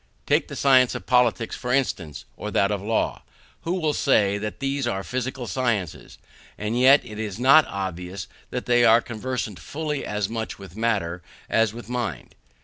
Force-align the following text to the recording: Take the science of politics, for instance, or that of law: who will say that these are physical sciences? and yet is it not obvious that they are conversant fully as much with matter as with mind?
Take 0.25 0.47
the 0.47 0.55
science 0.55 0.95
of 0.95 1.05
politics, 1.05 1.55
for 1.55 1.71
instance, 1.71 2.25
or 2.35 2.49
that 2.49 2.71
of 2.71 2.81
law: 2.81 3.21
who 3.61 3.73
will 3.73 3.93
say 3.93 4.39
that 4.39 4.59
these 4.59 4.87
are 4.87 5.03
physical 5.03 5.45
sciences? 5.45 6.17
and 6.57 6.75
yet 6.79 7.05
is 7.05 7.37
it 7.37 7.41
not 7.43 7.67
obvious 7.67 8.27
that 8.49 8.65
they 8.65 8.83
are 8.83 8.99
conversant 8.99 9.59
fully 9.59 10.03
as 10.03 10.27
much 10.27 10.57
with 10.57 10.75
matter 10.75 11.21
as 11.51 11.71
with 11.71 11.87
mind? 11.87 12.33